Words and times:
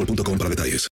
boostmobile.com 0.00 0.38
para 0.38 0.50
detalles. 0.50 0.88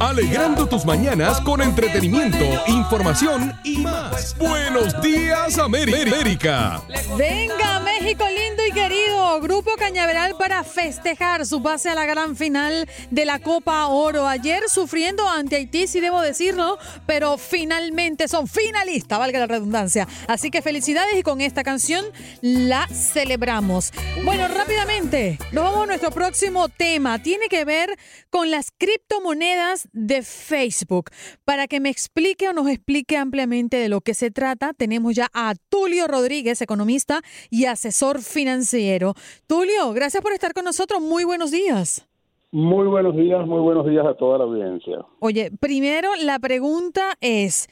Alegrando 0.00 0.66
tus 0.66 0.84
mañanas 0.84 1.40
con 1.42 1.60
entretenimiento, 1.60 2.44
información 2.66 3.52
y 3.62 3.78
más. 3.78 4.36
Buenos 4.36 5.00
días, 5.00 5.58
América. 5.58 6.82
Venga, 7.16 7.77
México 8.08 8.24
lindo 8.26 8.62
y 8.66 8.72
querido. 8.72 9.38
Grupo 9.42 9.72
Cañaveral 9.78 10.34
para 10.38 10.64
festejar 10.64 11.44
su 11.44 11.62
pase 11.62 11.90
a 11.90 11.94
la 11.94 12.06
gran 12.06 12.36
final 12.36 12.88
de 13.10 13.26
la 13.26 13.38
Copa 13.38 13.86
Oro. 13.88 14.26
Ayer 14.26 14.62
sufriendo 14.66 15.28
ante 15.28 15.56
Haití, 15.56 15.86
si 15.86 16.00
debo 16.00 16.22
decirlo, 16.22 16.78
pero 17.04 17.36
finalmente 17.36 18.26
son 18.26 18.48
finalistas, 18.48 19.18
valga 19.18 19.40
la 19.40 19.46
redundancia. 19.46 20.08
Así 20.26 20.50
que 20.50 20.62
felicidades 20.62 21.18
y 21.18 21.22
con 21.22 21.42
esta 21.42 21.62
canción 21.62 22.02
la 22.40 22.88
celebramos. 22.88 23.92
Bueno, 24.24 24.48
rápidamente, 24.48 25.38
nos 25.52 25.64
vamos 25.64 25.82
a 25.82 25.86
nuestro 25.86 26.10
próximo 26.10 26.70
tema. 26.70 27.22
Tiene 27.22 27.48
que 27.48 27.66
ver 27.66 27.90
con 28.30 28.50
las 28.50 28.70
criptomonedas 28.70 29.86
de 29.92 30.22
Facebook. 30.22 31.10
Para 31.44 31.66
que 31.66 31.78
me 31.78 31.90
explique 31.90 32.48
o 32.48 32.54
nos 32.54 32.68
explique 32.68 33.18
ampliamente 33.18 33.76
de 33.76 33.90
lo 33.90 34.00
que 34.00 34.14
se 34.14 34.30
trata, 34.30 34.72
tenemos 34.72 35.14
ya 35.14 35.28
a 35.34 35.54
Tulio 35.68 36.06
Rodríguez, 36.08 36.62
economista 36.62 37.20
y 37.50 37.66
asesor 37.66 37.97
financiero. 38.20 39.14
Tulio, 39.46 39.92
gracias 39.92 40.22
por 40.22 40.32
estar 40.32 40.54
con 40.54 40.64
nosotros. 40.64 41.00
Muy 41.00 41.24
buenos 41.24 41.50
días. 41.50 42.06
Muy 42.50 42.86
buenos 42.86 43.14
días, 43.14 43.46
muy 43.46 43.60
buenos 43.60 43.86
días 43.86 44.06
a 44.06 44.14
toda 44.14 44.38
la 44.38 44.44
audiencia. 44.44 45.04
Oye, 45.18 45.50
primero 45.60 46.08
la 46.16 46.38
pregunta 46.38 47.14
es, 47.20 47.68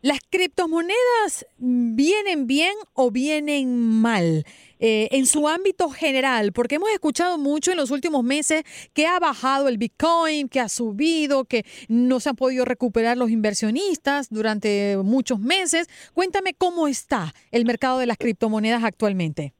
¿las 0.00 0.20
criptomonedas 0.30 1.44
vienen 1.58 2.46
bien 2.46 2.74
o 2.94 3.10
vienen 3.10 3.80
mal? 3.80 4.44
Eh, 4.84 5.08
en 5.12 5.26
su 5.26 5.46
ámbito 5.46 5.90
general, 5.90 6.52
porque 6.52 6.74
hemos 6.74 6.90
escuchado 6.90 7.38
mucho 7.38 7.70
en 7.70 7.76
los 7.76 7.92
últimos 7.92 8.24
meses 8.24 8.64
que 8.92 9.06
ha 9.06 9.20
bajado 9.20 9.68
el 9.68 9.78
Bitcoin, 9.78 10.48
que 10.48 10.58
ha 10.58 10.68
subido, 10.68 11.44
que 11.44 11.64
no 11.86 12.18
se 12.18 12.30
han 12.30 12.34
podido 12.34 12.64
recuperar 12.64 13.16
los 13.16 13.30
inversionistas 13.30 14.28
durante 14.28 14.96
muchos 15.04 15.38
meses. 15.38 15.88
Cuéntame 16.14 16.54
cómo 16.54 16.88
está 16.88 17.32
el 17.52 17.64
mercado 17.64 18.00
de 18.00 18.06
las 18.06 18.18
criptomonedas 18.18 18.82
actualmente. 18.82 19.54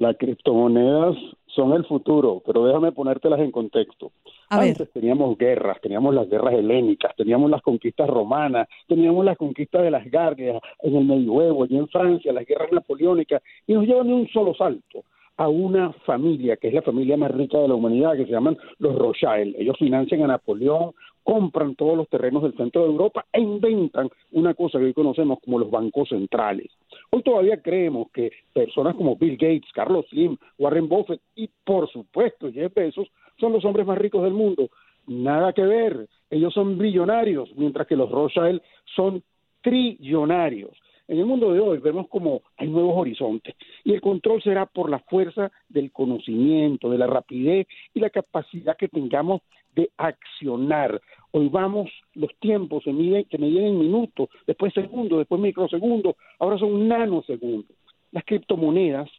Las 0.00 0.16
criptomonedas 0.16 1.14
son 1.48 1.74
el 1.74 1.84
futuro, 1.84 2.42
pero 2.46 2.64
déjame 2.64 2.90
ponértelas 2.90 3.38
en 3.40 3.50
contexto. 3.50 4.12
Antes 4.48 4.90
teníamos 4.92 5.36
guerras, 5.36 5.78
teníamos 5.82 6.14
las 6.14 6.26
guerras 6.26 6.54
helénicas, 6.54 7.14
teníamos 7.16 7.50
las 7.50 7.60
conquistas 7.60 8.08
romanas, 8.08 8.66
teníamos 8.88 9.26
las 9.26 9.36
conquistas 9.36 9.82
de 9.82 9.90
las 9.90 10.10
Gardias 10.10 10.58
en 10.82 10.96
el 10.96 11.04
Medioevo, 11.04 11.66
y 11.66 11.76
en 11.76 11.86
Francia, 11.88 12.32
las 12.32 12.46
guerras 12.46 12.72
napoleónicas, 12.72 13.42
y 13.66 13.74
nos 13.74 13.84
llevan 13.84 14.06
de 14.06 14.14
un 14.14 14.28
solo 14.28 14.54
salto 14.54 15.04
a 15.40 15.48
una 15.48 15.90
familia, 16.04 16.58
que 16.58 16.68
es 16.68 16.74
la 16.74 16.82
familia 16.82 17.16
más 17.16 17.30
rica 17.30 17.56
de 17.56 17.66
la 17.66 17.74
humanidad, 17.74 18.14
que 18.14 18.26
se 18.26 18.30
llaman 18.30 18.58
los 18.78 18.94
Rothschild. 18.94 19.56
Ellos 19.58 19.74
financian 19.78 20.22
a 20.22 20.26
Napoleón, 20.26 20.92
compran 21.24 21.76
todos 21.76 21.96
los 21.96 22.10
terrenos 22.10 22.42
del 22.42 22.54
centro 22.58 22.82
de 22.82 22.90
Europa 22.90 23.24
e 23.32 23.40
inventan 23.40 24.10
una 24.32 24.52
cosa 24.52 24.78
que 24.78 24.84
hoy 24.84 24.92
conocemos 24.92 25.38
como 25.42 25.58
los 25.58 25.70
bancos 25.70 26.10
centrales. 26.10 26.70
Hoy 27.08 27.22
todavía 27.22 27.62
creemos 27.62 28.10
que 28.12 28.30
personas 28.52 28.94
como 28.96 29.16
Bill 29.16 29.38
Gates, 29.38 29.72
Carlos 29.72 30.04
Slim, 30.10 30.36
Warren 30.58 30.90
Buffett 30.90 31.22
y 31.34 31.48
por 31.64 31.88
supuesto 31.90 32.52
Jeff 32.52 32.74
Bezos 32.74 33.10
son 33.38 33.54
los 33.54 33.64
hombres 33.64 33.86
más 33.86 33.96
ricos 33.96 34.22
del 34.22 34.34
mundo. 34.34 34.68
Nada 35.06 35.54
que 35.54 35.62
ver, 35.62 36.06
ellos 36.28 36.52
son 36.52 36.76
billonarios, 36.76 37.48
mientras 37.56 37.86
que 37.86 37.96
los 37.96 38.10
Rothschild 38.10 38.60
son 38.94 39.22
trillonarios. 39.62 40.76
En 41.10 41.18
el 41.18 41.26
mundo 41.26 41.52
de 41.52 41.58
hoy 41.58 41.78
vemos 41.78 42.06
como 42.06 42.42
hay 42.56 42.68
nuevos 42.68 42.94
horizontes 42.96 43.56
y 43.82 43.92
el 43.92 44.00
control 44.00 44.40
será 44.44 44.66
por 44.66 44.88
la 44.88 45.00
fuerza 45.00 45.50
del 45.68 45.90
conocimiento, 45.90 46.88
de 46.88 46.98
la 46.98 47.08
rapidez 47.08 47.66
y 47.92 47.98
la 47.98 48.10
capacidad 48.10 48.76
que 48.76 48.86
tengamos 48.86 49.42
de 49.74 49.90
accionar. 49.96 51.02
Hoy 51.32 51.48
vamos, 51.48 51.90
los 52.14 52.30
tiempos 52.38 52.84
se 52.84 52.92
miden, 52.92 53.26
se 53.28 53.38
medían 53.38 53.64
en 53.64 53.80
minutos, 53.80 54.28
después 54.46 54.72
segundos, 54.72 55.18
después 55.18 55.40
microsegundos, 55.40 56.14
ahora 56.38 56.58
son 56.58 56.86
nanosegundos. 56.86 57.76
Las 58.12 58.24
criptomonedas 58.24 59.10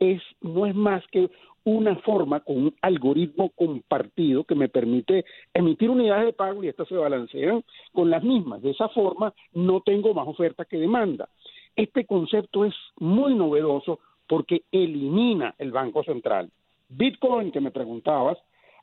es, 0.00 0.20
no 0.40 0.66
es 0.66 0.74
más 0.74 1.04
que 1.12 1.30
una 1.66 1.96
forma 1.96 2.40
con 2.40 2.56
un 2.58 2.74
algoritmo 2.80 3.50
compartido 3.50 4.44
que 4.44 4.54
me 4.54 4.68
permite 4.68 5.24
emitir 5.52 5.90
unidades 5.90 6.26
de 6.26 6.32
pago 6.32 6.62
y 6.62 6.68
estas 6.68 6.86
se 6.86 6.94
balancean 6.94 7.64
con 7.92 8.08
las 8.08 8.22
mismas. 8.22 8.62
De 8.62 8.70
esa 8.70 8.88
forma 8.88 9.34
no 9.52 9.80
tengo 9.80 10.14
más 10.14 10.28
oferta 10.28 10.64
que 10.64 10.78
demanda. 10.78 11.28
Este 11.76 12.06
concepto 12.06 12.64
es 12.64 12.74
muy 12.98 13.34
novedoso 13.34 14.00
porque 14.26 14.62
elimina 14.72 15.54
el 15.58 15.70
Banco 15.70 16.02
Central. 16.02 16.50
Bitcoin, 16.88 17.52
que 17.52 17.60
me 17.60 17.70
preguntabas, 17.70 18.38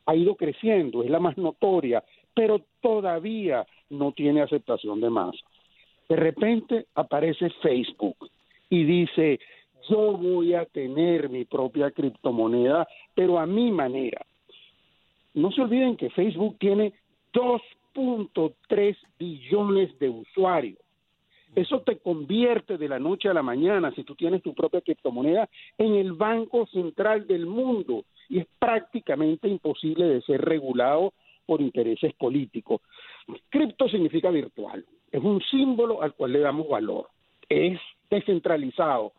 ha 0.06 0.16
ido 0.16 0.36
creciendo, 0.36 1.04
es 1.04 1.10
la 1.10 1.20
más 1.20 1.38
notoria, 1.38 2.04
pero 2.34 2.62
todavía 2.82 3.66
no 3.90 4.12
tiene 4.12 4.42
aceptación 4.42 5.02
de 5.02 5.10
masa. 5.10 5.44
De 6.08 6.16
repente 6.16 6.86
aparece 6.96 7.50
Facebook 7.62 8.30
y 8.70 8.84
dice, 8.84 9.40
yo 9.90 10.14
voy 10.18 10.54
a 10.54 10.66
tener 10.66 11.30
mi 11.30 11.46
propia 11.46 11.92
criptomoneda, 11.92 12.88
pero 13.16 13.40
a 13.40 13.46
mi 13.46 13.72
manera. 13.72 14.26
No 15.34 15.52
se 15.52 15.62
olviden 15.62 15.98
que 15.98 16.10
Facebook 16.12 16.58
tiene 16.60 16.94
2.3 17.34 18.98
billones 19.18 19.98
de 20.00 20.10
usuarios. 20.10 20.83
Eso 21.56 21.82
te 21.82 21.98
convierte 21.98 22.78
de 22.78 22.90
la 22.90 23.00
noche 23.00 23.30
a 23.30 23.34
la 23.34 23.44
mañana, 23.44 23.94
si 23.94 24.04
tú 24.04 24.16
tienes 24.16 24.42
tu 24.42 24.54
propia 24.54 24.82
criptomoneda, 24.82 25.48
en 25.78 25.96
el 25.96 26.14
banco 26.14 26.66
central 26.68 27.28
del 27.28 27.46
mundo 27.46 28.06
y 28.30 28.40
es 28.40 28.48
prácticamente 28.58 29.48
imposible 29.48 30.06
de 30.06 30.22
ser 30.22 30.42
regulado 30.42 31.14
por 31.46 31.62
intereses 31.62 32.14
políticos. 32.14 32.82
Cripto 33.50 33.88
significa 33.88 34.32
virtual, 34.32 34.84
es 35.12 35.24
un 35.24 35.42
símbolo 35.42 36.02
al 36.02 36.14
cual 36.14 36.34
le 36.34 36.40
damos 36.40 36.68
valor, 36.68 37.10
es 37.48 37.80
descentralizado 38.10 39.14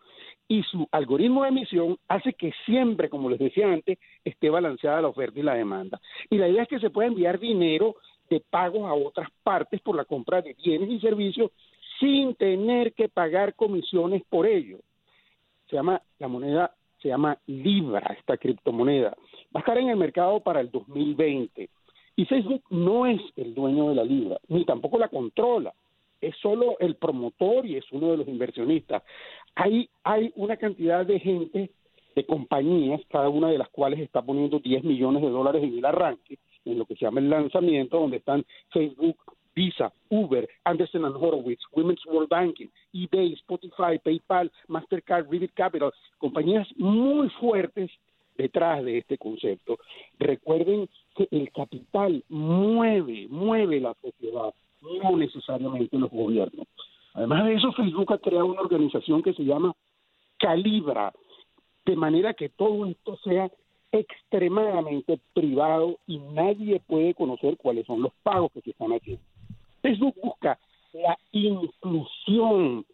y 0.49 0.63
su 0.65 0.87
algoritmo 0.91 1.43
de 1.43 1.49
emisión 1.51 1.99
hace 2.09 2.35
que 2.35 2.53
siempre, 2.67 3.09
como 3.09 3.31
les 3.31 3.39
decía 3.39 3.73
antes, 3.73 3.99
esté 4.25 4.51
balanceada 4.51 5.03
la 5.03 5.09
oferta 5.09 5.39
y 5.39 5.43
la 5.43 5.55
demanda. 5.55 6.01
Y 6.29 6.37
la 6.37 6.49
idea 6.49 6.63
es 6.63 6.69
que 6.69 6.81
se 6.81 6.91
pueda 6.91 7.09
enviar 7.09 7.39
dinero 7.39 7.97
de 8.29 8.41
pagos 8.41 8.83
a 8.89 8.95
otras 8.95 9.29
partes 9.43 9.81
por 9.81 9.97
la 9.97 10.05
compra 10.05 10.43
de 10.43 10.55
bienes 10.55 10.91
y 10.91 11.01
servicios 11.01 11.51
sin 12.00 12.35
tener 12.35 12.93
que 12.94 13.08
pagar 13.08 13.55
comisiones 13.55 14.23
por 14.29 14.46
ello. 14.46 14.79
Se 15.69 15.76
llama 15.76 16.02
la 16.19 16.29
moneda 16.29 16.75
se 17.05 17.11
llama 17.11 17.38
Libra, 17.46 18.17
esta 18.19 18.38
criptomoneda. 18.38 19.11
Va 19.55 19.56
a 19.56 19.58
estar 19.58 19.76
en 19.76 19.91
el 19.91 19.96
mercado 19.96 20.41
para 20.41 20.62
el 20.62 20.70
2020. 20.70 21.69
Y 22.17 22.25
Facebook 22.25 22.62
no 22.70 23.05
es 23.05 23.20
el 23.37 23.55
dueño 23.55 23.91
de 23.91 23.94
la 23.94 24.05
Libra, 24.05 24.38
ni 24.49 24.64
tampoco 24.64 24.99
la 24.99 25.08
controla. 25.08 25.75
Es 26.23 26.35
solo 26.38 26.79
el 26.81 26.96
promotor 26.96 27.67
y 27.67 27.76
es 27.76 27.85
uno 27.93 28.12
de 28.12 28.17
los 28.17 28.26
inversionistas. 28.26 29.02
Hay, 29.55 29.91
hay 30.02 30.32
una 30.37 30.56
cantidad 30.56 31.05
de 31.05 31.20
gente, 31.20 31.70
de 32.17 32.25
compañías, 32.25 33.02
cada 33.11 33.29
una 33.29 33.50
de 33.50 33.58
las 33.58 33.69
cuales 33.69 34.00
está 34.00 34.23
poniendo 34.23 34.58
10 34.58 34.85
millones 34.85 35.23
de 35.23 35.29
dólares 35.29 35.62
en 35.62 35.76
el 35.76 35.85
arranque, 35.85 36.38
en 36.64 36.79
lo 36.79 36.87
que 36.87 36.94
se 36.94 37.05
llama 37.05 37.20
el 37.20 37.29
lanzamiento, 37.29 38.00
donde 38.00 38.17
están 38.17 38.46
Facebook, 38.70 39.19
Visa, 39.55 39.93
Uber, 40.11 40.49
Anderson 40.65 41.05
and 41.05 41.17
Horowitz, 41.17 41.62
Women's 41.73 42.05
World 42.06 42.29
Banking, 42.29 42.69
eBay, 42.93 43.37
Spotify, 43.37 44.01
PayPal, 44.03 44.51
Mastercard, 44.69 45.29
Rivet 45.31 45.53
Capital, 45.55 45.93
compañías 46.19 46.67
muy 46.77 47.29
fuertes 47.41 47.91
detrás 48.37 48.85
de 48.85 48.99
este 48.99 49.17
concepto. 49.19 49.79
Recuerden 50.19 50.89
que 51.15 51.29
el 51.31 51.51
capital 51.53 52.25
mueve, 52.29 53.29
mueve 53.31 53.81
la 53.81 53.95
sociedad, 54.03 54.53
no 54.83 55.17
necesariamente 55.17 55.99
los 55.99 56.11
gobiernos. 56.11 56.67
Además 57.15 57.45
de 57.45 57.55
eso, 57.55 57.73
Facebook 57.73 58.12
ha 58.12 58.19
creado 58.19 58.47
una 58.47 58.61
organización 58.61 59.23
que 59.23 59.35
se 59.35 59.45
llama 59.45 59.73
Calibra, 60.39 61.12
de 61.87 61.97
manera 61.97 62.35
que 62.35 62.49
todo 62.49 62.87
esto 62.87 63.17
sea 63.19 63.51
extremadamente 63.93 65.21
privado 65.33 65.99
y 66.09 66.19
nadie 66.19 66.81
puede 66.81 67.15
conocer 67.15 67.56
cuáles 67.56 67.87
son 67.87 68.03
los 68.03 68.12
pagos 68.25 68.51
que 68.53 68.61
se 68.62 68.71
están 68.71 68.91
haciendo. 68.91 69.23
Facebook 69.85 70.15
busca 70.23 70.59
la 70.95 71.19
inclusión 71.33 72.87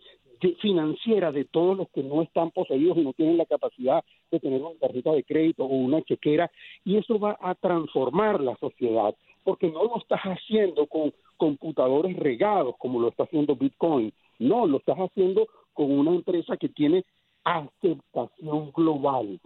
financiera 0.61 1.31
de 1.31 1.45
todos 1.45 1.77
los 1.77 1.89
que 1.91 2.03
no 2.03 2.21
están 2.23 2.51
poseídos 2.51 2.99
y 2.99 3.03
no 3.03 3.13
tienen 3.13 3.37
la 3.37 3.47
capacidad 3.47 4.03
de 4.33 4.41
tener 4.41 4.61
una 4.61 4.77
tarjeta 4.81 5.13
de 5.13 5.23
crédito 5.23 5.65
o 5.65 5.69
una 5.69 6.03
chequera 6.03 6.51
y 6.85 6.97
eso 6.97 7.21
va 7.21 7.39
a 7.41 7.55
transformar 7.55 8.41
la 8.41 8.57
sociedad 8.57 9.15
porque 9.45 9.71
no 9.71 9.85
lo 9.85 9.99
estás 9.99 10.21
haciendo 10.23 10.89
con 10.89 11.13
computadores 11.37 12.17
regados 12.17 12.75
como 12.77 12.99
lo 12.99 13.09
está 13.09 13.23
haciendo 13.23 13.55
Bitcoin, 13.55 14.13
no, 14.41 14.67
lo 14.67 14.79
estás 14.79 14.97
haciendo 14.99 15.47
con 15.73 15.93
una 15.93 16.11
empresa 16.11 16.57
que 16.57 16.71
tiene 16.71 17.05
aceptación 17.45 18.73
global. 18.73 19.39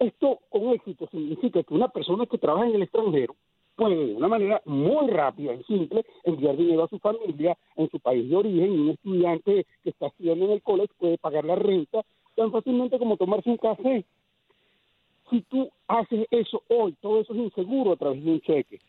Esto 0.00 0.40
con 0.50 0.70
éxito 0.70 1.06
significa 1.12 1.62
que 1.62 1.72
una 1.72 1.88
persona 1.88 2.26
que 2.26 2.38
trabaja 2.38 2.66
en 2.66 2.74
el 2.74 2.82
extranjero 2.82 3.36
puede 3.76 4.06
de 4.06 4.14
una 4.14 4.28
manera 4.28 4.62
muy 4.64 5.08
rápida 5.08 5.54
y 5.54 5.62
simple 5.64 6.04
enviar 6.24 6.56
dinero 6.56 6.84
a 6.84 6.88
su 6.88 6.98
familia 6.98 7.56
en 7.76 7.90
su 7.90 7.98
país 8.00 8.28
de 8.28 8.36
origen 8.36 8.72
y 8.72 8.78
un 8.78 8.90
estudiante 8.90 9.66
que 9.82 9.90
está 9.90 10.06
estudiando 10.06 10.46
en 10.46 10.50
el 10.52 10.62
college 10.62 10.92
puede 10.98 11.18
pagar 11.18 11.44
la 11.44 11.56
renta 11.56 12.04
tan 12.36 12.50
fácilmente 12.50 12.98
como 12.98 13.16
tomarse 13.16 13.50
un 13.50 13.56
café. 13.56 14.04
Si 15.30 15.40
tú 15.42 15.70
haces 15.88 16.26
eso 16.30 16.62
hoy, 16.68 16.94
todo 17.00 17.20
eso 17.20 17.32
es 17.32 17.38
inseguro 17.38 17.92
a 17.92 17.96
través 17.96 18.24
de 18.24 18.30
un 18.30 18.40
cheque. 18.40 18.80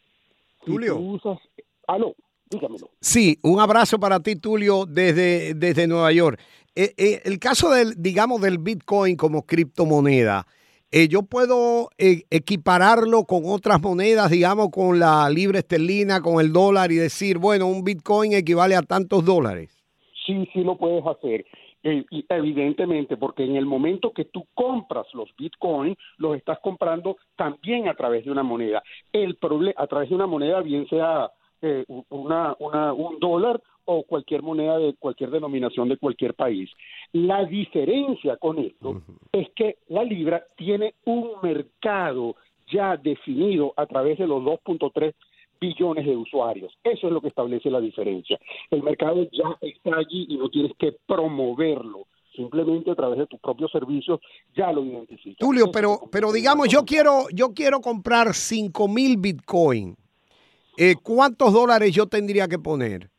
Tulio. 0.66 0.98
usas, 0.98 1.40
aló, 1.88 2.16
dígamelo. 2.50 2.90
Sí, 3.00 3.38
un 3.44 3.60
abrazo 3.60 4.00
para 4.00 4.20
ti, 4.20 4.36
Tulio, 4.36 4.86
desde, 4.86 5.54
desde 5.54 5.88
Nueva 5.88 6.12
York. 6.12 6.40
Eh, 6.76 6.94
eh, 6.98 7.22
el 7.24 7.40
caso 7.40 7.70
del, 7.70 7.94
digamos, 7.98 8.42
del 8.42 8.58
Bitcoin 8.58 9.16
como 9.16 9.46
criptomoneda, 9.46 10.46
eh, 10.92 11.08
yo 11.08 11.24
puedo 11.24 11.90
eh, 11.98 12.24
equipararlo 12.30 13.26
con 13.26 13.44
otras 13.46 13.82
monedas, 13.82 14.32
digamos, 14.32 14.70
con 14.72 15.00
la 15.00 15.30
libra 15.30 15.60
esterlina, 15.60 16.22
con 16.22 16.40
el 16.40 16.54
dólar 16.54 16.92
y 16.92 16.96
decir, 16.96 17.38
bueno, 17.38 17.68
un 17.68 17.84
Bitcoin 17.84 18.34
equivale 18.34 18.76
a 18.76 18.82
tantos 18.82 19.26
dólares. 19.26 19.76
Sí, 20.26 20.48
sí 20.54 20.64
lo 20.64 20.78
puedes 20.78 21.06
hacer. 21.06 21.46
Eh, 21.84 22.04
evidentemente, 22.30 23.18
porque 23.18 23.44
en 23.44 23.56
el 23.56 23.66
momento 23.66 24.12
que 24.12 24.26
tú 24.26 24.48
compras 24.54 25.06
los 25.14 25.30
bitcoins, 25.38 25.98
los 26.18 26.36
estás 26.36 26.58
comprando 26.60 27.18
también 27.36 27.88
a 27.88 27.94
través 27.94 28.26
de 28.26 28.32
una 28.32 28.42
moneda. 28.42 28.82
El 29.12 29.38
a 29.78 29.88
través 29.88 30.10
de 30.10 30.16
una 30.16 30.26
moneda, 30.26 30.62
bien 30.62 30.88
sea 30.88 31.30
una, 32.10 32.56
una, 32.60 32.94
un 32.94 33.20
dólar 33.20 33.62
o 33.86 34.04
cualquier 34.04 34.42
moneda 34.42 34.78
de 34.78 34.94
cualquier 34.96 35.30
denominación 35.32 35.90
de 35.90 35.98
cualquier 35.98 36.34
país. 36.34 36.70
La 37.14 37.46
diferencia 37.46 38.38
con 38.38 38.60
esto 38.60 39.02
es 39.32 39.50
que 39.56 39.78
la 39.88 40.04
libra 40.04 40.44
tiene 40.58 40.96
un 41.06 41.32
mercado 41.42 42.36
ya 42.72 42.98
definido 42.98 43.74
a 43.78 43.86
través 43.86 44.18
de 44.18 44.28
los 44.28 44.44
2.3 44.44 45.14
billones 45.60 46.06
de 46.06 46.16
usuarios. 46.16 46.74
Eso 46.84 47.08
es 47.08 47.14
lo 47.14 47.22
que 47.22 47.30
establece 47.30 47.70
la 47.70 47.80
diferencia. 47.80 48.40
El 48.70 48.84
mercado 48.84 49.24
ya 49.32 49.58
está 49.62 49.98
allí 49.98 50.26
y 50.30 50.38
no 50.38 50.50
tienes 50.50 50.74
que 50.78 50.96
promoverlo. 51.06 52.08
Simplemente 52.36 52.92
a 52.92 52.96
través 52.96 53.18
de 53.20 53.28
tus 53.28 53.40
propios 53.40 53.72
servicios 53.72 54.20
ya 54.56 54.72
lo 54.72 54.84
identificas. 54.84 55.38
Tulio, 55.38 55.72
pero, 55.72 56.02
pero 56.12 56.34
digamos, 56.34 56.68
yo 56.68 56.84
quiero, 56.84 57.28
yo 57.34 57.54
quiero 57.54 57.80
comprar 57.80 58.34
5 58.34 58.88
mil 58.90 59.18
Bitcoin. 59.18 59.96
Eh, 60.78 60.96
¿Cuántos 61.02 61.54
dólares 61.54 61.94
yo 61.94 62.08
tendría 62.08 62.50
que 62.50 62.60
poner? 62.60 63.10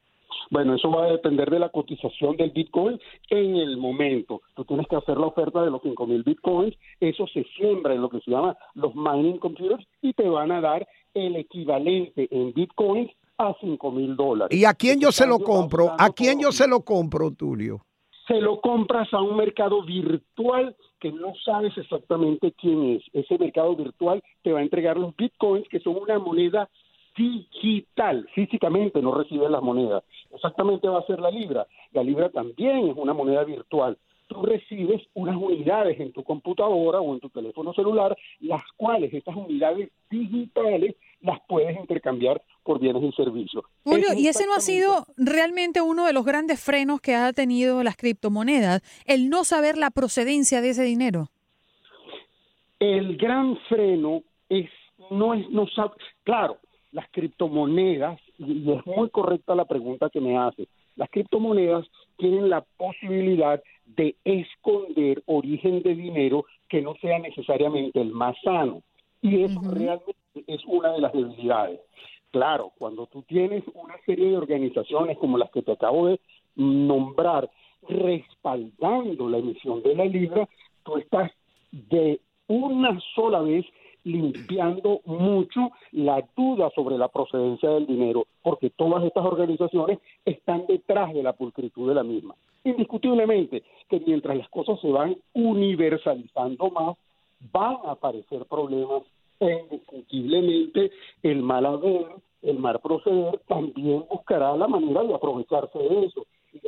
Bueno, 0.51 0.75
eso 0.75 0.91
va 0.91 1.05
a 1.05 1.11
depender 1.11 1.51
de 1.51 1.59
la 1.59 1.69
cotización 1.69 2.37
del 2.37 2.51
Bitcoin 2.51 3.01
en 3.31 3.57
el 3.57 3.77
momento. 3.77 4.43
Tú 4.55 4.65
tienes 4.65 4.87
que 4.89 4.97
hacer 4.97 5.17
la 5.17 5.27
oferta 5.27 5.63
de 5.63 5.71
los 5.71 5.83
5.000 5.83 6.25
Bitcoins, 6.25 6.77
eso 7.01 7.27
se 7.29 7.45
siembra 7.57 7.95
en 7.95 8.03
lo 8.03 8.09
que 8.09 8.21
se 8.21 8.31
llama 8.31 8.57
los 8.75 8.95
mining 8.95 9.39
computers 9.39 9.87
y 10.03 10.13
te 10.13 10.29
van 10.29 10.53
a 10.53 10.61
dar 10.61 10.87
el 11.15 11.37
equivalente 11.37 12.29
en 12.31 12.53
Bitcoins 12.53 13.11
a 13.39 13.55
5.000 13.55 14.17
dólares. 14.17 14.59
¿Y 14.59 14.65
a 14.65 14.75
quién 14.75 15.01
yo 15.01 15.13
se 15.13 15.27
lo 15.27 15.39
compro? 15.39 15.95
¿A 15.99 16.11
quién 16.11 16.41
yo 16.41 16.53
se 16.53 16.69
lo 16.69 16.81
compro, 16.81 17.31
Tulio? 17.33 17.83
Se 18.27 18.41
lo 18.41 18.61
compras 18.61 19.13
a 19.13 19.23
un 19.23 19.37
mercado 19.37 19.85
virtual 19.85 20.75
que 21.01 21.13
no 21.13 21.33
sabes 21.45 21.77
exactamente 21.77 22.53
quién 22.53 22.97
es. 22.97 23.03
Ese 23.13 23.39
mercado 23.39 23.77
virtual 23.77 24.23
te 24.43 24.53
va 24.53 24.61
a 24.61 24.63
entregar 24.63 24.97
los 24.97 25.15
bitcoins, 25.17 25.69
que 25.69 25.81
son 25.81 25.97
una 25.97 26.19
moneda 26.19 26.69
digital, 27.17 28.29
físicamente 28.35 29.01
no 29.01 29.15
recibe 29.15 29.49
las 29.49 29.63
monedas. 29.63 30.05
Exactamente 30.35 30.89
va 30.89 31.01
a 31.01 31.07
ser 31.07 31.21
la 31.21 31.31
libra. 31.31 31.67
La 31.93 32.03
libra 32.03 32.29
también 32.31 32.89
es 32.89 32.97
una 32.97 33.15
moneda 33.15 33.45
virtual. 33.45 33.97
Tú 34.29 34.43
recibes 34.43 35.03
unas 35.15 35.37
unidades 35.37 36.01
en 36.01 36.13
tu 36.13 36.25
computadora 36.25 37.01
o 37.01 37.15
en 37.15 37.21
tu 37.21 37.31
teléfono 37.31 37.73
celular, 37.75 38.17
las 38.41 38.63
cuales 38.77 39.15
estas 39.15 39.37
unidades 39.37 39.91
digitales 40.11 40.97
las 41.21 41.39
puedes 41.49 41.79
intercambiar 41.79 42.43
por 42.65 42.81
bienes 42.81 43.03
y 43.03 43.13
servicios. 43.13 43.65
Julio, 43.85 44.09
¿y 44.17 44.27
ese 44.27 44.47
no 44.47 44.55
ha 44.55 44.61
sido 44.61 45.07
realmente 45.17 45.81
uno 45.81 46.07
de 46.07 46.13
los 46.13 46.25
grandes 46.25 46.61
frenos 46.61 47.01
que 47.01 47.15
ha 47.15 47.33
tenido 47.33 47.83
las 47.85 47.97
criptomonedas, 47.97 48.83
el 49.07 49.31
no 49.31 49.45
saber 49.45 49.79
la 49.79 49.91
procedencia 49.91 50.61
de 50.61 50.71
ese 50.71 50.83
dinero? 50.83 51.29
El 52.81 53.17
gran 53.17 53.57
freno 53.69 54.23
es 54.49 54.69
no 55.11 55.35
es 55.35 55.49
no 55.51 55.67
sabe, 55.69 55.93
claro, 56.25 56.59
las 56.97 57.11
criptomonedas, 57.11 58.19
y 58.39 58.73
es 58.73 58.87
muy 58.87 59.11
correcta 59.11 59.55
la 59.55 59.67
pregunta 59.67 60.09
que 60.09 60.19
me 60.19 60.39
hace, 60.39 60.67
las 60.97 61.11
criptomonedas 61.11 61.87
tienen 62.17 62.49
la 62.49 62.65
posibilidad 62.79 63.63
de 63.85 64.17
esconder 64.25 65.23
origen 65.27 65.83
de 65.83 65.95
dinero 65.95 66.47
que 66.71 66.81
no 66.81 66.95
sea 67.03 67.19
necesariamente 67.19 68.01
el 68.01 68.13
más 68.13 68.35
sano. 68.43 68.81
Y 69.21 69.43
eso 69.43 69.61
realmente 69.61 70.17
es 70.47 70.65
una 70.67 70.93
de 70.93 71.01
las 71.03 71.13
debilidades. 71.13 71.81
Claro, 72.31 72.73
cuando 72.79 73.07
tú 73.09 73.23
tienes 73.25 73.63
una 73.75 73.97
serie 74.07 74.31
de 74.31 74.39
organizaciones 74.39 75.19
como 75.19 75.37
las 75.37 75.51
que 75.51 75.61
te 75.61 75.73
acabo 75.73 76.07
de 76.07 76.19
nombrar 76.55 77.51
respaldando 77.87 79.29
la 79.29 79.37
emisión 79.37 79.83
de 79.83 79.95
la 79.95 80.07
libra, 80.07 80.49
tú 80.83 80.97
estás 80.97 81.31
de 81.73 82.21
una 82.47 82.99
sola 83.15 83.43
vez 83.43 83.67
limpiando 84.07 85.01
mucho 85.05 85.73
la 85.91 86.25
duda 86.37 86.71
sobre 86.75 86.97
la 86.97 87.09
procedencia 87.09 87.71
del 87.71 87.87
dinero, 87.87 88.27
porque 88.41 88.71
todas 88.71 89.05
estas 89.05 89.27
organizaciones 89.27 89.99
están 90.25 90.65
detrás 90.69 91.13
de 91.13 91.25
la 91.25 91.33
pulcritud 91.33 91.89
de 91.89 91.95
la 91.95 92.05
misma. 92.05 92.37
Indiscutiblemente 92.63 93.65
que 93.89 94.01
mientras 94.07 94.37
las 94.37 94.49
cosas 94.49 94.81
se 94.81 94.91
van 94.91 95.17
universalizando 95.35 96.71
más, 96.71 96.97
van 97.53 97.79
a 97.85 97.93
aparecer 97.93 98.47
problemas 98.47 99.03
e 99.41 99.65
indiscutiblemente 99.65 100.93
el 101.23 101.43
mal 101.43 101.67
haber, 101.67 102.07
el 102.43 102.59
mal 102.61 102.79
proceder, 102.79 103.41
también 103.49 104.05
buscará 104.09 104.57
la 104.57 104.69
manera 104.69 105.03
de 105.03 105.15
aprovecharse 105.15 105.79
de 105.79 106.07
eso. 106.07 106.27
Y 106.53 106.61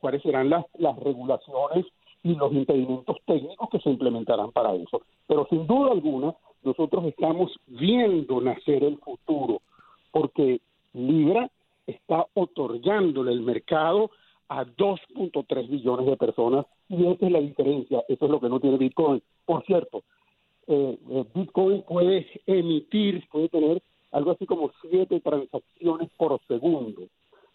cuáles 0.00 0.22
serán 0.22 0.48
las, 0.48 0.64
las 0.78 0.96
regulaciones 1.00 1.86
y 2.22 2.34
los 2.36 2.52
impedimentos 2.52 3.16
técnicos 3.26 3.68
que 3.68 3.80
se 3.80 3.90
implementarán 3.90 4.52
para 4.52 4.74
eso. 4.74 5.02
Pero 5.26 5.46
sin 5.50 5.66
duda 5.66 5.92
alguna, 5.92 6.34
nosotros 6.64 7.04
estamos 7.04 7.52
viendo 7.66 8.40
nacer 8.40 8.84
el 8.84 8.98
futuro, 8.98 9.60
porque 10.10 10.60
Libra 10.92 11.50
está 11.86 12.26
otorgándole 12.34 13.32
el 13.32 13.42
mercado 13.42 14.10
a 14.48 14.64
2.3 14.64 15.68
billones 15.68 16.06
de 16.06 16.16
personas 16.16 16.66
y 16.88 17.06
esa 17.06 17.26
es 17.26 17.32
la 17.32 17.40
diferencia, 17.40 18.04
eso 18.08 18.24
es 18.24 18.30
lo 18.30 18.40
que 18.40 18.48
no 18.48 18.60
tiene 18.60 18.78
Bitcoin. 18.78 19.22
Por 19.44 19.64
cierto, 19.64 20.02
eh, 20.66 20.98
eh, 21.10 21.24
Bitcoin 21.34 21.82
puede 21.82 22.26
emitir, 22.46 23.26
puede 23.30 23.48
tener 23.48 23.82
algo 24.12 24.30
así 24.30 24.46
como 24.46 24.70
siete 24.80 25.20
transacciones 25.20 26.10
por 26.16 26.40
segundo. 26.46 27.02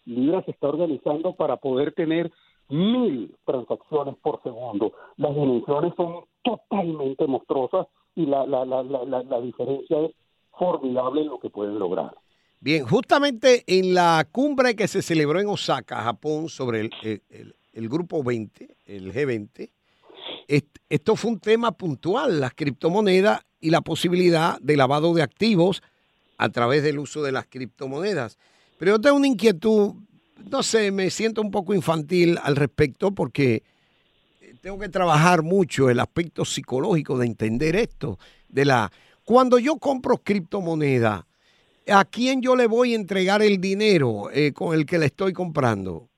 Libra 0.04 0.42
se 0.44 0.50
está 0.50 0.68
organizando 0.68 1.32
para 1.32 1.56
poder 1.56 1.92
tener 1.92 2.30
mil 2.68 3.34
transacciones 3.44 4.16
por 4.22 4.42
segundo. 4.42 4.92
Las 5.16 5.34
dimensiones 5.34 5.94
son 5.96 6.24
totalmente 6.42 7.26
monstruosas 7.26 7.86
y 8.14 8.26
la, 8.26 8.46
la, 8.46 8.64
la, 8.64 8.82
la, 8.82 9.40
diferencia 9.40 10.00
es 10.00 10.12
formidable 10.58 11.22
en 11.22 11.28
lo 11.28 11.38
que 11.38 11.50
pueden 11.50 11.78
lograr. 11.78 12.14
Bien, 12.60 12.84
justamente 12.84 13.64
en 13.66 13.94
la 13.94 14.26
cumbre 14.30 14.76
que 14.76 14.88
se 14.88 15.02
celebró 15.02 15.40
en 15.40 15.48
Osaka, 15.48 16.02
Japón, 16.02 16.48
sobre 16.48 16.80
el, 16.80 16.90
el, 17.02 17.54
el 17.72 17.88
grupo 17.88 18.22
20, 18.22 18.76
el 18.86 19.12
G20, 19.12 19.70
esto 20.88 21.16
fue 21.16 21.30
un 21.30 21.40
tema 21.40 21.72
puntual, 21.72 22.40
las 22.40 22.54
criptomonedas 22.54 23.40
y 23.60 23.70
la 23.70 23.80
posibilidad 23.80 24.58
de 24.60 24.76
lavado 24.76 25.14
de 25.14 25.22
activos 25.22 25.82
a 26.36 26.48
través 26.48 26.82
del 26.82 26.98
uso 26.98 27.22
de 27.22 27.32
las 27.32 27.46
criptomonedas. 27.46 28.38
Pero 28.78 28.92
yo 28.92 29.00
tengo 29.00 29.16
una 29.16 29.28
inquietud 29.28 29.94
no 30.48 30.62
sé, 30.62 30.90
me 30.90 31.10
siento 31.10 31.42
un 31.42 31.50
poco 31.50 31.74
infantil 31.74 32.38
al 32.42 32.56
respecto 32.56 33.12
porque 33.12 33.62
tengo 34.60 34.78
que 34.78 34.88
trabajar 34.88 35.42
mucho 35.42 35.90
el 35.90 36.00
aspecto 36.00 36.44
psicológico 36.44 37.18
de 37.18 37.26
entender 37.26 37.76
esto. 37.76 38.18
De 38.48 38.64
la 38.64 38.90
cuando 39.24 39.58
yo 39.58 39.76
compro 39.76 40.18
criptomoneda, 40.18 41.26
¿a 41.88 42.04
quién 42.04 42.42
yo 42.42 42.56
le 42.56 42.66
voy 42.66 42.92
a 42.92 42.96
entregar 42.96 43.42
el 43.42 43.60
dinero 43.60 44.30
eh, 44.32 44.52
con 44.52 44.74
el 44.74 44.84
que 44.86 44.98
le 44.98 45.06
estoy 45.06 45.32
comprando? 45.32 46.08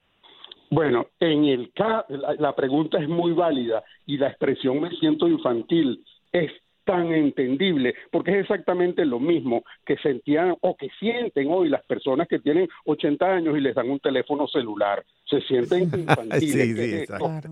Bueno, 0.70 1.08
en 1.20 1.44
el 1.44 1.72
la, 1.76 2.06
la 2.38 2.54
pregunta 2.54 2.98
es 2.98 3.08
muy 3.08 3.32
válida 3.32 3.84
y 4.06 4.16
la 4.16 4.28
expresión 4.28 4.80
me 4.80 4.90
siento 4.96 5.28
infantil 5.28 6.02
es 6.32 6.50
tan 6.84 7.12
entendible, 7.12 7.94
porque 8.10 8.32
es 8.32 8.38
exactamente 8.38 9.04
lo 9.04 9.20
mismo 9.20 9.64
que 9.84 9.96
sentían 9.98 10.56
o 10.60 10.76
que 10.76 10.88
sienten 10.98 11.48
hoy 11.50 11.68
las 11.68 11.82
personas 11.84 12.28
que 12.28 12.38
tienen 12.38 12.68
80 12.84 13.24
años 13.24 13.56
y 13.56 13.60
les 13.60 13.74
dan 13.74 13.90
un 13.90 14.00
teléfono 14.00 14.46
celular. 14.48 15.04
Se 15.24 15.40
sienten 15.42 15.82
infantiles. 16.00 17.08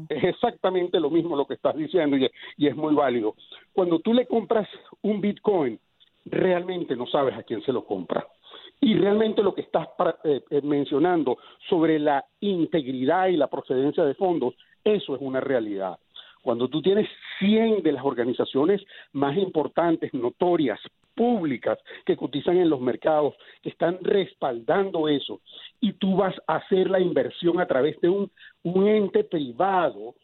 Es 0.08 0.25
exactamente 0.25 1.00
lo 1.00 1.10
mismo 1.10 1.37
lo 1.37 1.46
que 1.46 1.54
estás 1.54 1.76
diciendo 1.76 2.16
y, 2.16 2.28
y 2.56 2.66
es 2.66 2.76
muy 2.76 2.94
válido. 2.94 3.34
Cuando 3.72 4.00
tú 4.00 4.12
le 4.12 4.26
compras 4.26 4.68
un 5.02 5.20
Bitcoin, 5.20 5.78
realmente 6.25 6.96
no 6.96 7.06
sabes 7.06 7.34
a 7.37 7.42
quién 7.42 7.62
se 7.62 7.72
lo 7.72 7.84
compra. 7.84 8.26
Y 8.80 8.94
realmente 8.94 9.42
lo 9.42 9.54
que 9.54 9.60
estás 9.60 9.88
eh, 10.25 10.40
eh, 10.50 10.60
mencionando 10.62 11.38
sobre 11.68 11.99
la 11.99 12.25
integridad 12.40 13.28
y 13.28 13.37
la 13.37 13.49
procedencia 13.49 14.04
de 14.04 14.14
fondos, 14.14 14.54
eso 14.82 15.14
es 15.14 15.20
una 15.20 15.40
realidad. 15.40 15.99
Cuando 16.42 16.68
tú 16.68 16.80
tienes 16.82 17.09
100 17.38 17.82
de 17.82 17.92
las 17.92 18.04
organizaciones 18.04 18.82
más 19.12 19.37
importantes, 19.37 20.12
notorias, 20.14 20.80
públicas, 21.14 21.78
que 22.06 22.16
cotizan 22.16 22.56
en 22.56 22.70
los 22.70 22.80
mercados, 22.80 23.35
que 23.62 23.68
están 23.68 23.99
respaldando 24.00 25.06
eso, 25.06 25.40
y 25.80 25.92
tú 25.92 26.16
vas 26.16 26.35
a 26.47 26.56
hacer 26.56 26.88
la 26.88 26.99
inversión 26.99 27.61
a 27.61 27.66
través 27.66 28.00
de 28.00 28.09
un, 28.09 28.30
ente 28.88 29.25
privado, 29.25 30.14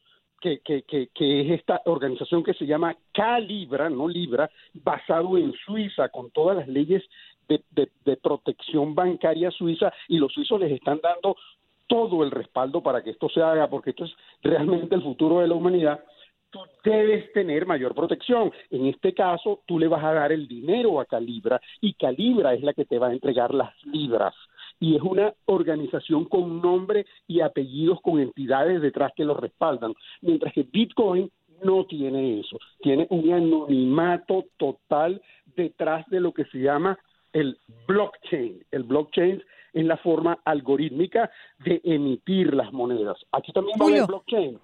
que, 0.40 0.60
que, 0.60 0.82
que, 0.82 1.08
que, 1.14 1.40
es 1.40 1.60
esta 1.60 1.82
organización 1.86 2.42
que 2.42 2.54
se 2.54 2.66
llama 2.66 2.96
Calibra, 3.12 3.90
no 3.90 4.08
Libra, 4.08 4.50
basado 4.72 5.36
en 5.36 5.52
Suiza, 5.64 6.08
con 6.08 6.30
todas 6.30 6.56
las 6.56 6.68
leyes 6.68 7.02
de, 7.48 7.62
de, 8.04 8.16
protección 8.16 8.94
bancaria 8.94 9.50
suiza, 9.50 9.92
y 10.08 10.18
los 10.18 10.32
suizos 10.32 10.60
les 10.60 10.72
están 10.72 11.00
dando 11.02 11.36
todo 11.86 12.22
el 12.24 12.30
respaldo 12.30 12.82
para 12.82 13.02
que 13.02 13.10
esto 13.10 13.28
se 13.28 13.42
haga, 13.42 13.68
porque 13.68 13.90
esto 13.90 14.04
es 14.04 14.12
realmente 14.42 14.94
el 14.94 15.02
futuro 15.02 15.40
de 15.40 15.48
la 15.48 15.54
humanidad, 15.54 16.00
tú 16.50 16.60
debes 16.84 17.32
tener 17.32 17.66
mayor 17.66 17.94
protección. 17.94 18.52
En 18.70 18.86
este 18.86 19.12
caso, 19.14 19.62
tú 19.66 19.78
le 19.78 19.88
vas 19.88 20.04
a 20.04 20.12
dar 20.12 20.32
el 20.32 20.48
dinero 20.48 21.00
a 21.00 21.06
Calibra 21.06 21.60
y 21.80 21.94
Calibra 21.94 22.54
es 22.54 22.62
la 22.62 22.72
que 22.72 22.84
te 22.84 22.98
va 22.98 23.08
a 23.08 23.12
entregar 23.12 23.54
las 23.54 23.72
libras. 23.84 24.34
Y 24.78 24.96
es 24.96 25.02
una 25.02 25.32
organización 25.46 26.26
con 26.26 26.60
nombre 26.60 27.06
y 27.26 27.40
apellidos, 27.40 28.00
con 28.02 28.20
entidades 28.20 28.82
detrás 28.82 29.12
que 29.16 29.24
lo 29.24 29.34
respaldan. 29.34 29.94
Mientras 30.20 30.52
que 30.52 30.64
Bitcoin 30.64 31.30
no 31.62 31.86
tiene 31.86 32.40
eso. 32.40 32.58
Tiene 32.80 33.06
un 33.10 33.32
anonimato 33.32 34.44
total 34.58 35.22
detrás 35.56 36.06
de 36.08 36.20
lo 36.20 36.32
que 36.32 36.44
se 36.46 36.58
llama 36.58 36.98
el 37.32 37.58
blockchain. 37.86 38.64
El 38.70 38.82
blockchain 38.82 39.42
es 39.76 39.84
la 39.84 39.98
forma 39.98 40.40
algorítmica 40.42 41.30
de 41.58 41.82
emitir 41.84 42.54
las 42.54 42.72
monedas. 42.72 43.18
Aquí 43.30 43.52
también 43.52 43.78
va 43.78 43.94
el 43.94 44.06
blockchain. 44.06 44.58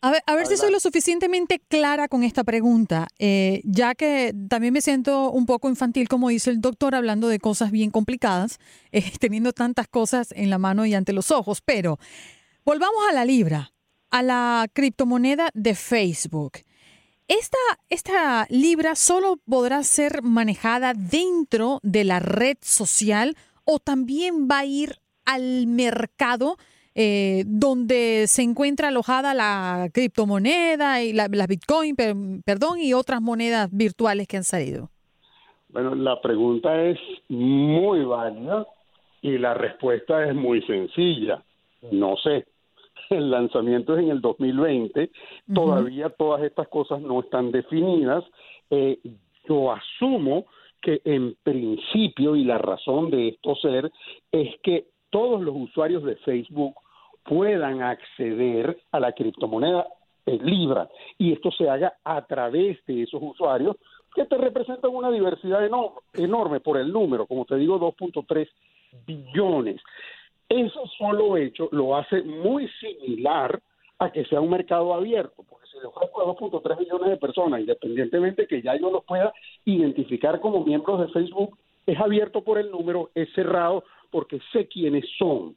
A 0.00 0.10
ver, 0.12 0.22
a 0.26 0.34
ver 0.34 0.46
si 0.46 0.56
soy 0.56 0.72
lo 0.72 0.80
suficientemente 0.80 1.60
clara 1.68 2.08
con 2.08 2.22
esta 2.22 2.42
pregunta, 2.42 3.08
eh, 3.18 3.60
ya 3.64 3.94
que 3.94 4.32
también 4.48 4.72
me 4.72 4.80
siento 4.80 5.30
un 5.30 5.44
poco 5.44 5.68
infantil, 5.68 6.08
como 6.08 6.30
dice 6.30 6.48
el 6.48 6.62
doctor, 6.62 6.94
hablando 6.94 7.28
de 7.28 7.38
cosas 7.38 7.70
bien 7.70 7.90
complicadas, 7.90 8.58
eh, 8.92 9.04
teniendo 9.20 9.52
tantas 9.52 9.88
cosas 9.88 10.32
en 10.34 10.48
la 10.48 10.56
mano 10.56 10.86
y 10.86 10.94
ante 10.94 11.12
los 11.12 11.30
ojos. 11.30 11.60
Pero 11.60 11.98
volvamos 12.64 13.02
a 13.10 13.12
la 13.12 13.26
libra, 13.26 13.72
a 14.10 14.22
la 14.22 14.66
criptomoneda 14.72 15.50
de 15.52 15.74
Facebook. 15.74 16.52
Esta, 17.28 17.58
esta 17.90 18.46
libra 18.48 18.94
solo 18.96 19.36
podrá 19.36 19.84
ser 19.84 20.22
manejada 20.22 20.94
dentro 20.94 21.78
de 21.82 22.04
la 22.04 22.20
red 22.20 22.56
social 22.62 23.36
o 23.70 23.78
también 23.78 24.48
va 24.50 24.58
a 24.58 24.64
ir 24.64 24.96
al 25.24 25.66
mercado 25.66 26.56
eh, 26.94 27.44
donde 27.46 28.24
se 28.26 28.42
encuentra 28.42 28.88
alojada 28.88 29.32
la 29.32 29.88
criptomoneda 29.94 31.02
y 31.02 31.12
la, 31.12 31.28
Bitcoin, 31.28 31.94
perdón, 32.44 32.80
y 32.80 32.94
otras 32.94 33.22
monedas 33.22 33.68
virtuales 33.70 34.26
que 34.26 34.38
han 34.38 34.44
salido? 34.44 34.90
Bueno, 35.68 35.94
la 35.94 36.20
pregunta 36.20 36.82
es 36.82 36.98
muy 37.28 38.04
válida 38.04 38.66
y 39.22 39.38
la 39.38 39.54
respuesta 39.54 40.28
es 40.28 40.34
muy 40.34 40.62
sencilla. 40.62 41.42
No 41.92 42.16
sé. 42.16 42.46
El 43.08 43.30
lanzamiento 43.30 43.96
es 43.96 44.04
en 44.04 44.10
el 44.10 44.20
2020. 44.20 45.10
Todavía 45.54 46.10
todas 46.10 46.42
estas 46.42 46.66
cosas 46.68 47.00
no 47.00 47.20
están 47.20 47.52
definidas. 47.52 48.24
Eh, 48.70 48.98
yo 49.48 49.72
asumo 49.72 50.46
que 50.80 51.00
en 51.04 51.36
principio, 51.42 52.36
y 52.36 52.44
la 52.44 52.58
razón 52.58 53.10
de 53.10 53.28
esto 53.28 53.54
ser, 53.56 53.90
es 54.32 54.60
que 54.62 54.86
todos 55.10 55.42
los 55.42 55.54
usuarios 55.56 56.04
de 56.04 56.16
Facebook 56.16 56.74
puedan 57.24 57.82
acceder 57.82 58.78
a 58.92 59.00
la 59.00 59.12
criptomoneda 59.12 59.86
Libra 60.38 60.88
y 61.18 61.32
esto 61.32 61.50
se 61.50 61.68
haga 61.68 61.94
a 62.04 62.24
través 62.26 62.84
de 62.86 63.02
esos 63.02 63.20
usuarios 63.22 63.76
que 64.14 64.24
te 64.24 64.36
representan 64.36 64.94
una 64.94 65.10
diversidad 65.10 65.64
enorme, 66.14 66.60
por 66.60 66.78
el 66.78 66.92
número, 66.92 67.26
como 67.26 67.44
te 67.44 67.56
digo, 67.56 67.78
2.3 67.78 68.48
billones. 69.06 69.80
Eso 70.48 70.84
solo 70.98 71.36
hecho 71.36 71.68
lo 71.72 71.96
hace 71.96 72.22
muy 72.22 72.68
similar 72.80 73.60
a 74.00 74.10
que 74.10 74.24
sea 74.24 74.40
un 74.40 74.50
mercado 74.50 74.94
abierto, 74.94 75.44
porque 75.48 75.66
si 75.70 75.78
le 75.78 75.84
ofrezco 75.84 76.22
a 76.22 76.34
2.3 76.34 76.78
billones 76.78 77.10
de 77.10 77.16
personas, 77.18 77.60
independientemente 77.60 78.46
que 78.46 78.62
ya 78.62 78.74
yo 78.74 78.90
los 78.90 79.04
pueda 79.04 79.32
identificar 79.66 80.40
como 80.40 80.64
miembros 80.64 81.00
de 81.00 81.08
Facebook, 81.08 81.58
es 81.86 82.00
abierto 82.00 82.42
por 82.42 82.58
el 82.58 82.70
número, 82.70 83.10
es 83.14 83.30
cerrado 83.34 83.84
porque 84.10 84.40
sé 84.52 84.66
quiénes 84.68 85.04
son. 85.18 85.54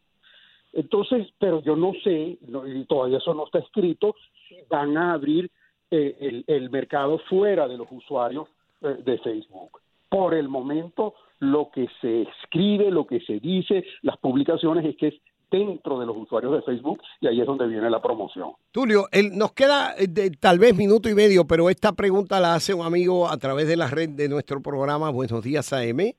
Entonces, 0.74 1.28
pero 1.40 1.62
yo 1.62 1.78
no 1.78 1.94
sé, 2.04 2.38
y 2.42 2.86
todavía 2.86 3.20
eso 3.20 3.34
no 3.34 3.46
está 3.46 3.60
escrito, 3.60 4.16
si 4.50 4.58
van 4.70 4.98
a 4.98 5.14
abrir 5.14 5.50
eh, 5.90 6.44
el, 6.46 6.70
mercado 6.70 7.20
fuera 7.30 7.68
de 7.68 7.78
los 7.78 7.88
usuarios 7.92 8.50
eh, 8.82 8.98
de 9.06 9.20
Facebook. 9.20 9.80
Por 10.10 10.34
el 10.34 10.50
momento, 10.50 11.14
lo 11.40 11.70
que 11.72 11.88
se 12.02 12.24
escribe, 12.24 12.92
lo 12.92 13.08
que 13.08 13.22
se 13.22 13.40
dice, 13.40 13.86
las 14.02 14.18
publicaciones 14.18 14.84
es 14.86 14.98
que 14.98 15.08
es 15.08 15.16
dentro 15.58 16.00
de 16.00 16.06
los 16.06 16.18
usuarios 16.18 16.54
de 16.54 16.62
Facebook 16.64 17.02
y 17.22 17.28
ahí 17.28 17.40
es 17.40 17.46
donde 17.46 17.68
viene 17.68 17.90
la 17.90 18.02
promoción. 18.02 18.52
Tulio, 18.72 19.06
nos 19.34 19.54
queda 19.54 19.94
eh, 19.98 20.32
tal 20.40 20.60
vez 20.60 20.76
minuto 20.76 21.10
y 21.10 21.16
medio, 21.16 21.46
pero 21.46 21.70
esta 21.70 21.92
pregunta 21.92 22.40
la 22.40 22.56
hace 22.56 22.74
un 22.74 22.86
amigo 22.86 23.30
a 23.30 23.38
través 23.38 23.68
de 23.68 23.78
la 23.78 23.88
red 23.88 24.10
de 24.10 24.30
nuestro 24.30 24.62
programa 24.62 25.10
Buenos 25.10 25.44
Días 25.44 25.72
AM. 25.74 26.14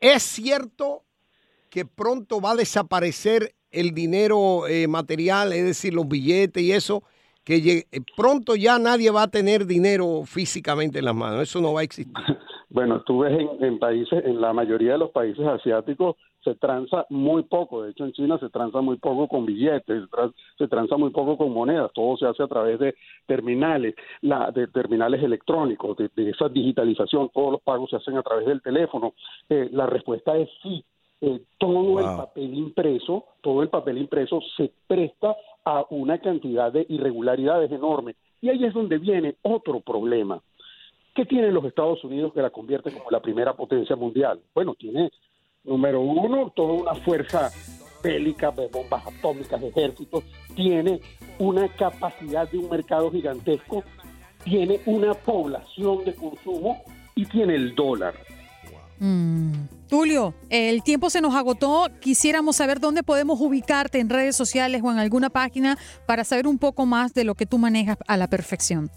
¿Es 0.00 0.22
cierto 0.22 1.02
que 1.68 1.84
pronto 1.84 2.40
va 2.40 2.52
a 2.52 2.56
desaparecer 2.56 3.52
el 3.70 3.92
dinero 3.92 4.66
eh, 4.66 4.88
material, 4.88 5.52
es 5.52 5.64
decir, 5.64 5.94
los 5.94 6.08
billetes 6.08 6.62
y 6.62 6.72
eso? 6.72 7.02
que 7.44 7.86
eh, 7.90 8.00
pronto 8.16 8.54
ya 8.54 8.78
nadie 8.78 9.10
va 9.10 9.24
a 9.24 9.30
tener 9.30 9.66
dinero 9.66 10.22
físicamente 10.24 10.98
en 10.98 11.06
las 11.06 11.14
manos, 11.14 11.42
eso 11.42 11.60
no 11.60 11.72
va 11.72 11.80
a 11.80 11.84
existir. 11.84 12.14
Bueno, 12.72 13.02
tú 13.02 13.18
ves 13.18 13.36
en, 13.58 13.80
países, 13.80 14.24
en 14.24 14.40
la 14.40 14.52
mayoría 14.52 14.92
de 14.92 14.98
los 14.98 15.10
países 15.10 15.44
asiáticos 15.44 16.14
se 16.42 16.54
transa 16.54 17.06
muy 17.10 17.42
poco, 17.42 17.82
de 17.82 17.90
hecho 17.90 18.04
en 18.04 18.12
China 18.12 18.38
se 18.38 18.48
transa 18.48 18.80
muy 18.80 18.96
poco 18.96 19.28
con 19.28 19.44
billetes, 19.44 20.04
se 20.56 20.68
transa 20.68 20.96
muy 20.96 21.10
poco 21.10 21.36
con 21.36 21.52
monedas, 21.52 21.90
todo 21.94 22.16
se 22.16 22.26
hace 22.26 22.42
a 22.42 22.48
través 22.48 22.78
de 22.78 22.94
terminales, 23.26 23.94
la, 24.22 24.50
de 24.50 24.66
terminales 24.68 25.22
electrónicos, 25.22 25.96
de, 25.96 26.30
esa 26.30 26.48
digitalización, 26.48 27.30
todos 27.32 27.52
los 27.52 27.62
pagos 27.62 27.90
se 27.90 27.96
hacen 27.96 28.16
a 28.16 28.22
través 28.22 28.46
del 28.46 28.62
teléfono. 28.62 29.14
Eh, 29.48 29.68
la 29.72 29.86
respuesta 29.86 30.36
es 30.36 30.48
sí, 30.62 30.84
eh, 31.20 31.42
todo 31.58 31.98
el 31.98 32.16
papel 32.16 32.54
impreso, 32.54 33.24
todo 33.42 33.62
el 33.62 33.68
papel 33.68 33.98
impreso 33.98 34.40
se 34.56 34.72
presta 34.86 35.36
a 35.64 35.84
una 35.90 36.18
cantidad 36.18 36.72
de 36.72 36.86
irregularidades 36.88 37.70
enormes. 37.70 38.16
Y 38.40 38.48
ahí 38.48 38.64
es 38.64 38.72
donde 38.72 38.96
viene 38.96 39.36
otro 39.42 39.80
problema. 39.80 40.40
¿Qué 41.14 41.26
tienen 41.26 41.52
los 41.52 41.64
Estados 41.64 42.02
Unidos 42.04 42.32
que 42.32 42.40
la 42.40 42.50
convierte 42.50 42.92
como 42.92 43.10
la 43.10 43.20
primera 43.20 43.54
potencia 43.54 43.96
mundial? 43.96 44.40
Bueno, 44.54 44.74
tiene, 44.74 45.10
número 45.64 46.00
uno, 46.00 46.52
toda 46.54 46.72
una 46.72 46.94
fuerza 46.94 47.50
bélica, 48.02 48.50
de 48.50 48.68
bombas 48.68 49.06
atómicas, 49.06 49.62
ejércitos, 49.62 50.24
tiene 50.54 51.00
una 51.38 51.68
capacidad 51.68 52.50
de 52.50 52.58
un 52.58 52.70
mercado 52.70 53.10
gigantesco, 53.10 53.84
tiene 54.44 54.80
una 54.86 55.14
población 55.14 56.04
de 56.04 56.14
consumo 56.14 56.82
y 57.14 57.26
tiene 57.26 57.54
el 57.54 57.74
dólar. 57.74 58.14
Mm. 58.98 59.52
Tulio, 59.88 60.34
el 60.50 60.82
tiempo 60.82 61.10
se 61.10 61.20
nos 61.20 61.34
agotó. 61.34 61.88
Quisiéramos 62.00 62.56
saber 62.56 62.78
dónde 62.78 63.02
podemos 63.02 63.40
ubicarte 63.40 63.98
en 63.98 64.08
redes 64.08 64.36
sociales 64.36 64.82
o 64.84 64.92
en 64.92 64.98
alguna 64.98 65.30
página 65.30 65.76
para 66.06 66.22
saber 66.22 66.46
un 66.46 66.58
poco 66.58 66.86
más 66.86 67.12
de 67.12 67.24
lo 67.24 67.34
que 67.34 67.46
tú 67.46 67.58
manejas 67.58 67.96
a 68.06 68.16
la 68.16 68.28
perfección. 68.28 68.90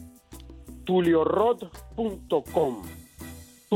tuliorod.com. 0.86 2.84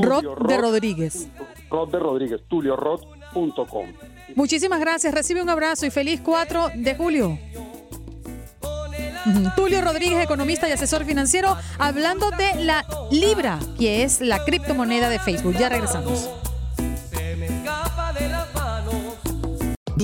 Rod 0.02 0.48
de 0.48 0.58
Rodríguez. 0.58 1.28
Rod 1.70 1.90
de 1.90 2.00
Rodríguez, 2.00 2.42
tuliorod.com. 2.48 3.86
Muchísimas 4.36 4.80
gracias. 4.80 5.14
Recibe 5.14 5.42
un 5.42 5.50
abrazo 5.50 5.86
y 5.86 5.90
feliz 5.90 6.22
4 6.24 6.72
de 6.76 6.96
julio. 6.96 7.40
Tulio 9.56 9.82
Rodríguez, 9.82 10.24
economista 10.24 10.70
y 10.70 10.72
asesor 10.72 11.04
financiero, 11.04 11.58
hablando 11.80 12.32
de 12.32 12.64
la 12.64 12.86
Libra, 13.12 13.60
que 13.78 14.04
es 14.04 14.22
la 14.22 14.44
criptomoneda 14.46 15.10
de 15.10 15.20
Facebook. 15.20 15.56
Ya 15.58 15.70
regresamos. 15.70 16.30